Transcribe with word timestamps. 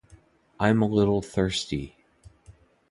I'm 0.59 0.81
a 0.81 0.87
little 0.87 1.21
thirsty. 1.21 1.95